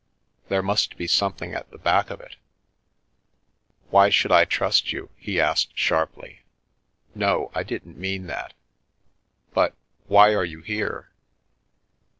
[0.49, 2.35] There must be something at the back of it.""
[3.91, 6.41] Why should I trust you?" he asked sharply."
[7.13, 8.55] No, I didn't mean that.
[9.53, 9.75] But—
[10.07, 11.11] why are you here